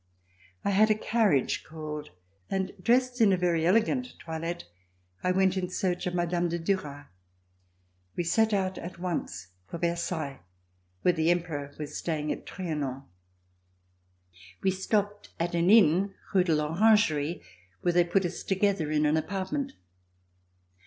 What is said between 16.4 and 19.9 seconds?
de rOrangerie, where they put us together in an apartment.